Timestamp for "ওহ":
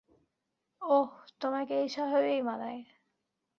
0.81-1.09